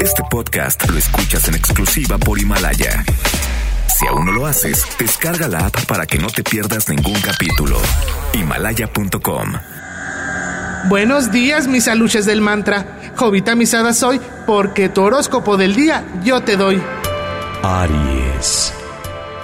Este 0.00 0.22
podcast 0.30 0.88
lo 0.90 0.98
escuchas 0.98 1.48
en 1.48 1.54
exclusiva 1.54 2.18
por 2.18 2.38
Himalaya. 2.38 3.04
Si 3.88 4.06
aún 4.06 4.26
no 4.26 4.32
lo 4.32 4.46
haces, 4.46 4.84
descarga 4.98 5.48
la 5.48 5.66
app 5.66 5.86
para 5.86 6.06
que 6.06 6.18
no 6.18 6.28
te 6.28 6.42
pierdas 6.42 6.88
ningún 6.88 7.18
capítulo. 7.20 7.78
Himalaya.com. 8.34 9.52
Buenos 10.88 11.32
días, 11.32 11.68
mis 11.68 11.88
aluches 11.88 12.26
del 12.26 12.40
mantra. 12.40 12.98
Jovita 13.16 13.54
misada 13.54 13.94
soy 13.94 14.20
porque 14.46 14.88
tu 14.88 15.02
horóscopo 15.02 15.56
del 15.56 15.74
día 15.74 16.04
yo 16.22 16.42
te 16.42 16.56
doy. 16.56 16.82
Aries. 17.62 18.74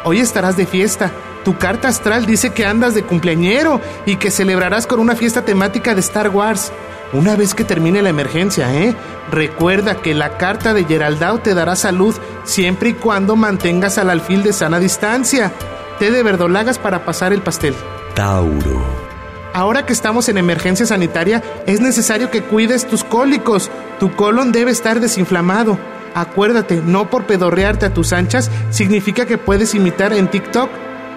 Hoy 0.04 0.20
estarás 0.20 0.56
de 0.56 0.66
fiesta. 0.66 1.10
Tu 1.45 1.56
carta 1.56 1.88
astral 1.88 2.26
dice 2.26 2.50
que 2.50 2.66
andas 2.66 2.95
de 2.95 3.02
cumpleañero 3.02 3.80
y 4.04 4.16
que 4.16 4.30
celebrarás 4.30 4.86
con 4.86 5.00
una 5.00 5.16
fiesta 5.16 5.45
temática 5.45 5.95
de 5.95 6.00
Star 6.00 6.29
Wars. 6.29 6.72
Una 7.12 7.36
vez 7.36 7.54
que 7.54 7.64
termine 7.64 8.02
la 8.02 8.11
emergencia, 8.11 8.75
¿eh? 8.75 8.95
Recuerda 9.30 9.96
que 9.96 10.14
la 10.14 10.36
carta 10.36 10.75
de 10.75 10.84
Geraldao 10.84 11.38
te 11.38 11.54
dará 11.54 11.75
salud 11.75 12.14
siempre 12.44 12.90
y 12.90 12.94
cuando 12.94 13.34
mantengas 13.34 13.96
al 13.96 14.11
alfil 14.11 14.43
de 14.43 14.53
sana 14.53 14.79
distancia. 14.79 15.53
Té 15.98 16.11
de 16.11 16.22
verdolagas 16.22 16.79
para 16.79 17.07
pasar 17.07 17.32
el 17.32 17.40
pastel. 17.40 17.75
Tauro. 18.14 19.08
Ahora 19.54 19.86
que 19.86 19.94
estamos 19.94 20.29
en 20.29 20.36
emergencia 20.36 20.84
sanitaria, 20.84 21.43
es 21.67 21.81
necesario 21.81 22.31
que 22.31 22.43
cuides 22.43 22.86
tus 22.86 23.04
cólicos. 23.04 23.70
Tu 23.98 24.14
colon 24.14 24.53
debe 24.53 24.70
estar 24.70 25.00
desinflamado. 25.00 25.79
Acuérdate, 26.14 26.82
no 26.84 27.09
por 27.09 27.25
pedorrearte 27.25 27.86
a 27.86 27.95
tus 27.95 28.12
anchas 28.12 28.50
significa 28.70 29.25
que 29.25 29.39
puedes 29.39 29.75
imitar 29.75 30.12
en 30.12 30.29
TikTok. 30.29 30.68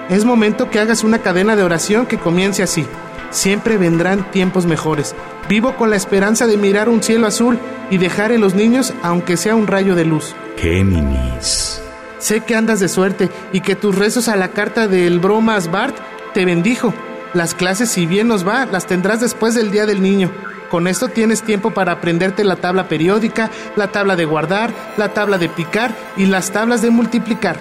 Es 0.10 0.24
momento 0.24 0.70
que 0.70 0.80
hagas 0.80 1.04
una 1.04 1.20
cadena 1.20 1.56
de 1.56 1.64
oración 1.64 2.06
que 2.06 2.18
comience 2.18 2.64
así. 2.64 2.88
Siempre 3.32 3.78
vendrán 3.78 4.30
tiempos 4.32 4.66
mejores. 4.66 5.16
Vivo 5.50 5.76
con 5.78 5.90
la 5.90 5.96
esperanza 5.96 6.48
de 6.48 6.58
mirar 6.58 6.90
un 6.90 7.02
cielo 7.02 7.28
azul 7.28 7.58
y 7.90 7.98
dejar 7.98 8.32
en 8.32 8.42
los 8.42 8.56
niños 8.56 8.94
aunque 9.02 9.38
sea 9.38 9.56
un 9.56 9.68
rayo 9.68 9.96
de 9.96 10.06
luz. 10.06 10.36
Géminis. 10.58 11.82
Sé 12.20 12.42
que 12.42 12.56
andas 12.56 12.80
de 12.80 12.88
suerte 12.88 13.30
y 13.52 13.62
que 13.62 13.76
tus 13.76 13.98
rezos 13.98 14.28
a 14.28 14.36
la 14.36 14.50
carta 14.50 14.88
del 14.88 15.20
bromas 15.20 15.72
Bart 15.72 15.96
te 16.34 16.46
bendijo. 16.46 16.94
Las 17.34 17.56
clases, 17.56 17.90
si 17.90 18.06
bien 18.06 18.28
nos 18.28 18.48
va, 18.48 18.66
las 18.66 18.86
tendrás 18.86 19.22
después 19.22 19.56
del 19.56 19.72
Día 19.72 19.86
del 19.86 20.02
Niño. 20.02 20.30
Con 20.70 20.88
esto 20.88 21.08
tienes 21.08 21.42
tiempo 21.42 21.72
para 21.72 21.94
aprenderte 21.94 22.44
la 22.44 22.58
tabla 22.58 22.88
periódica, 22.88 23.50
la 23.76 23.92
tabla 23.92 24.16
de 24.16 24.26
guardar, 24.26 24.72
la 24.98 25.14
tabla 25.14 25.38
de 25.38 25.50
picar 25.50 25.96
y 26.16 26.26
las 26.28 26.52
tablas 26.52 26.82
de 26.82 26.92
multiplicar. 26.92 27.58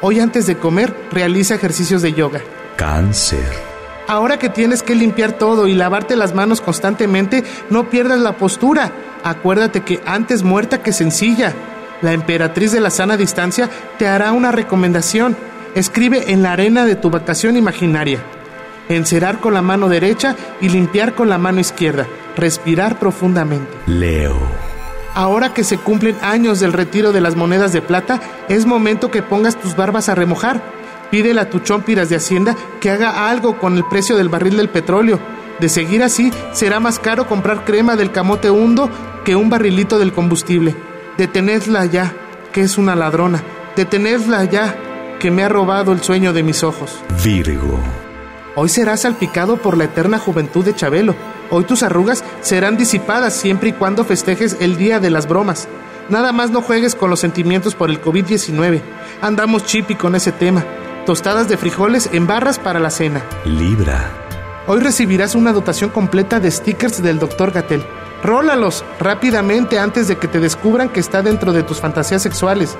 Hoy 0.00 0.20
antes 0.20 0.46
de 0.46 0.56
comer, 0.56 0.94
realiza 1.12 1.54
ejercicios 1.54 2.02
de 2.02 2.14
yoga. 2.14 2.40
Cáncer. 2.76 3.69
Ahora 4.10 4.40
que 4.40 4.48
tienes 4.48 4.82
que 4.82 4.96
limpiar 4.96 5.34
todo 5.34 5.68
y 5.68 5.74
lavarte 5.74 6.16
las 6.16 6.34
manos 6.34 6.60
constantemente, 6.60 7.44
no 7.70 7.90
pierdas 7.90 8.18
la 8.18 8.32
postura. 8.32 8.90
Acuérdate 9.22 9.82
que 9.82 10.00
antes 10.04 10.42
muerta 10.42 10.82
que 10.82 10.92
sencilla. 10.92 11.54
La 12.02 12.12
emperatriz 12.12 12.72
de 12.72 12.80
la 12.80 12.90
sana 12.90 13.16
distancia 13.16 13.70
te 14.00 14.08
hará 14.08 14.32
una 14.32 14.50
recomendación. 14.50 15.36
Escribe 15.76 16.32
en 16.32 16.42
la 16.42 16.54
arena 16.54 16.84
de 16.84 16.96
tu 16.96 17.08
vacación 17.08 17.56
imaginaria. 17.56 18.18
Encerar 18.88 19.38
con 19.38 19.54
la 19.54 19.62
mano 19.62 19.88
derecha 19.88 20.34
y 20.60 20.70
limpiar 20.70 21.14
con 21.14 21.28
la 21.28 21.38
mano 21.38 21.60
izquierda. 21.60 22.08
Respirar 22.34 22.98
profundamente. 22.98 23.70
Leo. 23.86 24.34
Ahora 25.14 25.54
que 25.54 25.62
se 25.62 25.78
cumplen 25.78 26.16
años 26.20 26.58
del 26.58 26.72
retiro 26.72 27.12
de 27.12 27.20
las 27.20 27.36
monedas 27.36 27.72
de 27.72 27.80
plata, 27.80 28.20
es 28.48 28.66
momento 28.66 29.12
que 29.12 29.22
pongas 29.22 29.54
tus 29.54 29.76
barbas 29.76 30.08
a 30.08 30.16
remojar. 30.16 30.79
Pídele 31.10 31.40
a 31.40 31.50
tu 31.50 31.58
chompiras 31.58 32.08
de 32.08 32.16
Hacienda 32.16 32.56
que 32.80 32.90
haga 32.90 33.28
algo 33.28 33.58
con 33.58 33.76
el 33.76 33.84
precio 33.84 34.16
del 34.16 34.28
barril 34.28 34.56
del 34.56 34.68
petróleo. 34.68 35.18
De 35.58 35.68
seguir 35.68 36.02
así, 36.02 36.32
será 36.52 36.80
más 36.80 36.98
caro 36.98 37.26
comprar 37.26 37.64
crema 37.64 37.96
del 37.96 38.12
camote 38.12 38.50
hundo 38.50 38.88
que 39.24 39.36
un 39.36 39.50
barrilito 39.50 39.98
del 39.98 40.12
combustible. 40.12 40.74
Detenedla 41.18 41.84
ya, 41.86 42.14
que 42.52 42.62
es 42.62 42.78
una 42.78 42.94
ladrona. 42.94 43.42
Detenedla 43.76 44.44
ya, 44.44 44.76
que 45.18 45.30
me 45.30 45.44
ha 45.44 45.48
robado 45.48 45.92
el 45.92 46.00
sueño 46.00 46.32
de 46.32 46.42
mis 46.42 46.62
ojos. 46.62 46.98
Virgo. 47.22 47.78
Hoy 48.56 48.68
serás 48.68 49.02
salpicado 49.02 49.58
por 49.58 49.76
la 49.76 49.84
eterna 49.84 50.18
juventud 50.18 50.64
de 50.64 50.74
Chabelo. 50.74 51.14
Hoy 51.50 51.64
tus 51.64 51.82
arrugas 51.82 52.24
serán 52.40 52.76
disipadas 52.76 53.34
siempre 53.34 53.70
y 53.70 53.72
cuando 53.72 54.04
festejes 54.04 54.56
el 54.60 54.76
día 54.76 54.98
de 55.00 55.10
las 55.10 55.28
bromas. 55.28 55.68
Nada 56.08 56.32
más 56.32 56.50
no 56.50 56.62
juegues 56.62 56.94
con 56.94 57.10
los 57.10 57.20
sentimientos 57.20 57.74
por 57.74 57.90
el 57.90 58.00
COVID-19. 58.00 58.80
Andamos 59.20 59.64
chipi 59.64 59.94
con 59.94 60.14
ese 60.14 60.32
tema. 60.32 60.64
Tostadas 61.10 61.48
de 61.48 61.56
frijoles 61.56 62.08
en 62.12 62.28
barras 62.28 62.60
para 62.60 62.78
la 62.78 62.88
cena. 62.88 63.20
Libra. 63.44 64.12
Hoy 64.68 64.78
recibirás 64.78 65.34
una 65.34 65.52
dotación 65.52 65.90
completa 65.90 66.38
de 66.38 66.52
stickers 66.52 67.02
del 67.02 67.18
Dr. 67.18 67.50
Gatel. 67.50 67.84
Rólalos 68.22 68.84
rápidamente 69.00 69.80
antes 69.80 70.06
de 70.06 70.18
que 70.18 70.28
te 70.28 70.38
descubran 70.38 70.88
que 70.88 71.00
está 71.00 71.20
dentro 71.20 71.52
de 71.52 71.64
tus 71.64 71.80
fantasías 71.80 72.22
sexuales. 72.22 72.76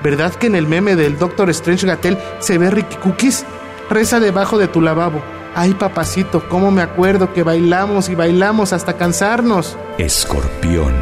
¿Verdad 0.00 0.32
que 0.32 0.46
en 0.46 0.54
el 0.54 0.68
meme 0.68 0.94
del 0.94 1.18
Doctor 1.18 1.50
Strange 1.50 1.84
Gatel 1.84 2.18
se 2.38 2.56
ve 2.56 2.70
Ricky 2.70 2.94
Cookies? 2.98 3.44
Reza 3.90 4.20
debajo 4.20 4.58
de 4.58 4.68
tu 4.68 4.80
lavabo. 4.80 5.20
Ay, 5.56 5.74
papacito, 5.74 6.48
cómo 6.48 6.70
me 6.70 6.82
acuerdo 6.82 7.32
que 7.32 7.42
bailamos 7.42 8.08
y 8.08 8.14
bailamos 8.14 8.72
hasta 8.72 8.92
cansarnos. 8.92 9.76
Escorpión. 9.98 10.94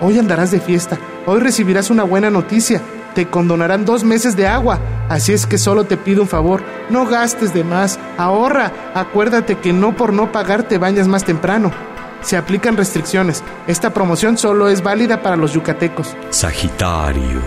Hoy 0.00 0.18
andarás 0.18 0.50
de 0.50 0.58
fiesta. 0.58 0.98
Hoy 1.24 1.38
recibirás 1.38 1.88
una 1.88 2.02
buena 2.02 2.30
noticia. 2.30 2.82
Te 3.14 3.28
condonarán 3.28 3.84
dos 3.84 4.02
meses 4.02 4.34
de 4.36 4.48
agua. 4.48 4.80
Así 5.08 5.32
es 5.32 5.46
que 5.46 5.58
solo 5.58 5.84
te 5.84 5.96
pido 5.96 6.22
un 6.22 6.28
favor. 6.28 6.62
No 6.90 7.06
gastes 7.06 7.54
de 7.54 7.64
más. 7.64 7.98
Ahorra. 8.18 8.72
Acuérdate 8.94 9.56
que 9.58 9.72
no 9.72 9.94
por 9.96 10.12
no 10.12 10.32
pagar 10.32 10.64
te 10.64 10.78
bañas 10.78 11.08
más 11.08 11.24
temprano. 11.24 11.70
Se 12.22 12.36
aplican 12.36 12.76
restricciones. 12.76 13.44
Esta 13.66 13.90
promoción 13.90 14.36
solo 14.36 14.68
es 14.68 14.82
válida 14.82 15.22
para 15.22 15.36
los 15.36 15.52
yucatecos. 15.52 16.16
Sagitario. 16.30 17.40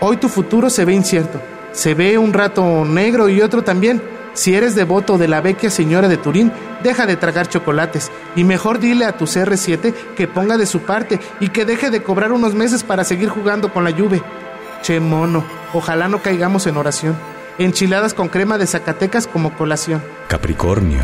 Hoy 0.00 0.18
tu 0.18 0.28
futuro 0.28 0.70
se 0.70 0.84
ve 0.84 0.94
incierto. 0.94 1.40
Se 1.72 1.94
ve 1.94 2.16
un 2.18 2.32
rato 2.32 2.84
negro 2.84 3.28
y 3.28 3.40
otro 3.40 3.64
también. 3.64 4.00
Si 4.34 4.54
eres 4.54 4.74
devoto 4.74 5.16
de 5.16 5.28
la 5.28 5.40
vecchia 5.40 5.70
señora 5.70 6.08
de 6.08 6.16
Turín, 6.16 6.52
deja 6.82 7.06
de 7.06 7.16
tragar 7.16 7.48
chocolates 7.48 8.10
y 8.34 8.42
mejor 8.42 8.80
dile 8.80 9.04
a 9.04 9.16
tu 9.16 9.26
CR7 9.26 9.94
que 10.16 10.26
ponga 10.26 10.56
de 10.56 10.66
su 10.66 10.80
parte 10.80 11.20
y 11.38 11.50
que 11.50 11.64
deje 11.64 11.90
de 11.90 12.02
cobrar 12.02 12.32
unos 12.32 12.54
meses 12.54 12.82
para 12.82 13.04
seguir 13.04 13.28
jugando 13.28 13.72
con 13.72 13.84
la 13.84 13.90
lluvia. 13.90 14.22
Che 14.84 15.00
mono, 15.00 15.42
ojalá 15.72 16.08
no 16.08 16.20
caigamos 16.20 16.66
en 16.66 16.76
oración. 16.76 17.16
Enchiladas 17.56 18.12
con 18.12 18.28
crema 18.28 18.58
de 18.58 18.66
Zacatecas 18.66 19.26
como 19.26 19.56
colación. 19.56 20.02
Capricornio. 20.28 21.02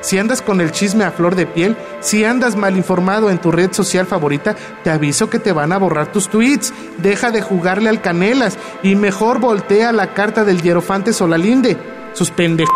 Si 0.00 0.16
andas 0.16 0.40
con 0.40 0.62
el 0.62 0.72
chisme 0.72 1.04
a 1.04 1.10
flor 1.10 1.34
de 1.34 1.44
piel, 1.44 1.76
si 2.00 2.24
andas 2.24 2.56
mal 2.56 2.74
informado 2.74 3.28
en 3.28 3.36
tu 3.36 3.52
red 3.52 3.70
social 3.72 4.06
favorita, 4.06 4.56
te 4.82 4.88
aviso 4.88 5.28
que 5.28 5.38
te 5.38 5.52
van 5.52 5.72
a 5.72 5.76
borrar 5.76 6.10
tus 6.10 6.30
tweets. 6.30 6.72
Deja 6.96 7.30
de 7.30 7.42
jugarle 7.42 7.90
al 7.90 8.00
canelas 8.00 8.56
y 8.82 8.94
mejor 8.94 9.40
voltea 9.40 9.92
la 9.92 10.14
carta 10.14 10.44
del 10.44 10.62
hierofante 10.62 11.12
Solalinde. 11.12 11.76
Sus 12.14 12.30
pendejos 12.30 12.74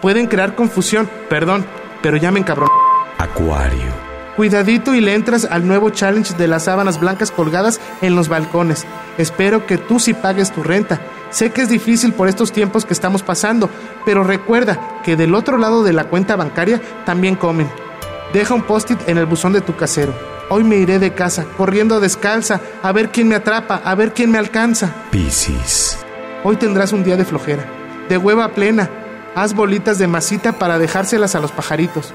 pueden 0.00 0.28
crear 0.28 0.54
confusión, 0.54 1.10
perdón, 1.28 1.66
pero 2.02 2.16
ya 2.18 2.30
me 2.30 2.44
cabrón. 2.44 2.68
Acuario. 3.18 4.07
Cuidadito 4.38 4.94
y 4.94 5.00
le 5.00 5.14
entras 5.14 5.48
al 5.50 5.66
nuevo 5.66 5.90
challenge 5.90 6.36
de 6.36 6.46
las 6.46 6.66
sábanas 6.66 7.00
blancas 7.00 7.32
colgadas 7.32 7.80
en 8.02 8.14
los 8.14 8.28
balcones. 8.28 8.86
Espero 9.18 9.66
que 9.66 9.78
tú 9.78 9.98
sí 9.98 10.14
pagues 10.14 10.52
tu 10.52 10.62
renta. 10.62 11.00
Sé 11.30 11.50
que 11.50 11.62
es 11.62 11.68
difícil 11.68 12.12
por 12.12 12.28
estos 12.28 12.52
tiempos 12.52 12.84
que 12.84 12.92
estamos 12.92 13.24
pasando, 13.24 13.68
pero 14.04 14.22
recuerda 14.22 15.00
que 15.02 15.16
del 15.16 15.34
otro 15.34 15.58
lado 15.58 15.82
de 15.82 15.92
la 15.92 16.04
cuenta 16.04 16.36
bancaria 16.36 16.80
también 17.04 17.34
comen. 17.34 17.68
Deja 18.32 18.54
un 18.54 18.62
post-it 18.62 19.08
en 19.08 19.18
el 19.18 19.26
buzón 19.26 19.54
de 19.54 19.60
tu 19.60 19.74
casero. 19.74 20.14
Hoy 20.50 20.62
me 20.62 20.76
iré 20.76 21.00
de 21.00 21.14
casa, 21.14 21.44
corriendo 21.56 21.98
descalza, 21.98 22.60
a 22.80 22.92
ver 22.92 23.10
quién 23.10 23.26
me 23.26 23.34
atrapa, 23.34 23.82
a 23.84 23.96
ver 23.96 24.12
quién 24.12 24.30
me 24.30 24.38
alcanza. 24.38 24.94
Piscis. 25.10 25.98
Hoy 26.44 26.54
tendrás 26.54 26.92
un 26.92 27.02
día 27.02 27.16
de 27.16 27.24
flojera, 27.24 27.64
de 28.08 28.16
hueva 28.16 28.50
plena. 28.50 28.88
Haz 29.34 29.52
bolitas 29.52 29.98
de 29.98 30.06
masita 30.06 30.52
para 30.52 30.78
dejárselas 30.78 31.34
a 31.34 31.40
los 31.40 31.50
pajaritos. 31.50 32.14